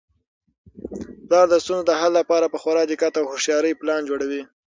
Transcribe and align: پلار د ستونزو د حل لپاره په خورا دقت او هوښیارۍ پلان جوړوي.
پلار 1.27 1.45
د 1.49 1.55
ستونزو 1.63 1.85
د 1.87 1.91
حل 1.99 2.11
لپاره 2.19 2.45
په 2.53 2.57
خورا 2.61 2.83
دقت 2.91 3.13
او 3.17 3.25
هوښیارۍ 3.31 3.73
پلان 3.81 4.01
جوړوي. 4.09 4.41